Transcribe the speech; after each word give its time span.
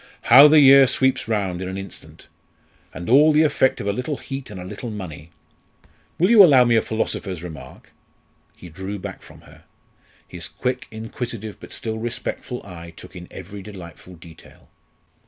"How 0.33 0.47
the 0.47 0.59
year 0.59 0.87
sweeps 0.87 1.27
round 1.27 1.61
in 1.61 1.67
an 1.69 1.77
instant! 1.77 2.25
And 2.91 3.07
all 3.07 3.31
the 3.31 3.43
effect 3.43 3.79
of 3.79 3.85
a 3.85 3.93
little 3.93 4.17
heat 4.17 4.49
and 4.49 4.59
a 4.59 4.65
little 4.65 4.89
money. 4.89 5.29
Will 6.17 6.31
you 6.31 6.43
allow 6.43 6.63
me 6.65 6.75
a 6.75 6.81
philosopher's 6.81 7.43
remark?" 7.43 7.91
He 8.55 8.67
drew 8.67 8.97
back 8.97 9.21
from 9.21 9.41
her. 9.41 9.63
His 10.27 10.47
quick 10.47 10.87
inquisitive 10.89 11.59
but 11.59 11.71
still 11.71 11.99
respectful 11.99 12.65
eye 12.65 12.93
took 12.97 13.15
in 13.15 13.27
every 13.29 13.61
delightful 13.61 14.15
detail. 14.15 14.71